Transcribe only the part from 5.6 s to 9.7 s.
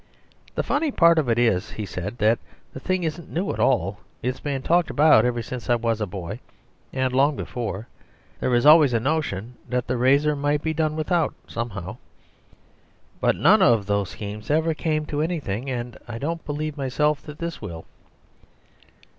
I was a boy, and long before. There is always a notion